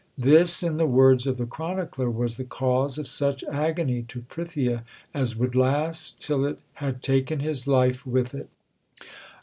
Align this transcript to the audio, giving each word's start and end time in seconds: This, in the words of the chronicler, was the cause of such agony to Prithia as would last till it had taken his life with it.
This, 0.17 0.63
in 0.63 0.77
the 0.77 0.87
words 0.87 1.27
of 1.27 1.37
the 1.37 1.45
chronicler, 1.45 2.09
was 2.09 2.37
the 2.37 2.43
cause 2.43 2.97
of 2.97 3.07
such 3.07 3.43
agony 3.43 4.01
to 4.07 4.21
Prithia 4.21 4.83
as 5.13 5.35
would 5.35 5.53
last 5.53 6.19
till 6.19 6.43
it 6.43 6.57
had 6.73 7.03
taken 7.03 7.39
his 7.39 7.67
life 7.67 8.03
with 8.03 8.33
it. 8.33 8.49